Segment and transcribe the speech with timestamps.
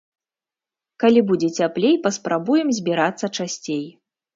[1.03, 3.83] Калі будзе цяплей, паспрабуем збірацца часцей.